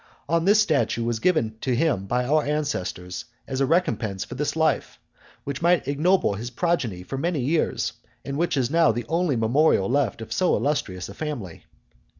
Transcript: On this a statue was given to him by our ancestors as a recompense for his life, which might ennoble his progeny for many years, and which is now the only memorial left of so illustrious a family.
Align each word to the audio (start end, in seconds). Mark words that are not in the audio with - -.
On 0.27 0.45
this 0.45 0.57
a 0.57 0.61
statue 0.61 1.03
was 1.03 1.19
given 1.19 1.57
to 1.61 1.75
him 1.75 2.07
by 2.07 2.25
our 2.25 2.43
ancestors 2.43 3.25
as 3.47 3.61
a 3.61 3.67
recompense 3.67 4.23
for 4.25 4.35
his 4.35 4.55
life, 4.55 4.97
which 5.43 5.61
might 5.61 5.87
ennoble 5.87 6.33
his 6.33 6.49
progeny 6.49 7.03
for 7.03 7.19
many 7.19 7.39
years, 7.41 7.93
and 8.25 8.35
which 8.35 8.57
is 8.57 8.71
now 8.71 8.91
the 8.91 9.05
only 9.07 9.35
memorial 9.35 9.87
left 9.87 10.19
of 10.23 10.33
so 10.33 10.55
illustrious 10.55 11.07
a 11.07 11.13
family. 11.13 11.65